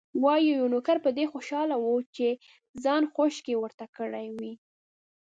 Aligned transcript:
وايي، 0.23 0.49
یو 0.57 0.65
نوکر 0.73 0.97
په 1.05 1.09
دې 1.17 1.25
خوشاله 1.31 1.75
و 1.79 1.87
چې 2.15 2.27
خان 2.81 3.03
خوشکې 3.13 3.53
ورته 3.57 3.85
کړې 3.95 4.25
وې. 4.37 4.53